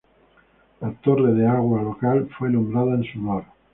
La 0.79 0.89
torre 0.93 1.27
de 1.35 1.45
agua 1.45 1.83
local 1.83 2.27
fue 2.39 2.49
nombrada 2.49 2.95
en 2.95 3.03
su 3.03 3.19
honor. 3.19 3.43